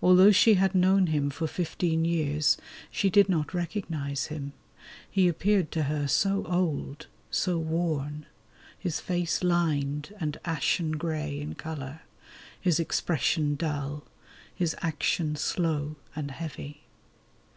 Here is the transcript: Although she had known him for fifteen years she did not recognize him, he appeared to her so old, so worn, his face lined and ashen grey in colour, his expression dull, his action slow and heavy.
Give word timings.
Although 0.00 0.30
she 0.30 0.54
had 0.54 0.72
known 0.72 1.08
him 1.08 1.30
for 1.30 1.48
fifteen 1.48 2.04
years 2.04 2.58
she 2.92 3.10
did 3.10 3.28
not 3.28 3.52
recognize 3.52 4.26
him, 4.26 4.52
he 5.10 5.26
appeared 5.26 5.72
to 5.72 5.82
her 5.90 6.06
so 6.06 6.44
old, 6.46 7.08
so 7.32 7.58
worn, 7.58 8.26
his 8.78 9.00
face 9.00 9.42
lined 9.42 10.14
and 10.20 10.38
ashen 10.44 10.92
grey 10.92 11.40
in 11.40 11.56
colour, 11.56 12.02
his 12.60 12.78
expression 12.78 13.56
dull, 13.56 14.04
his 14.54 14.76
action 14.80 15.34
slow 15.34 15.96
and 16.14 16.30
heavy. 16.30 16.82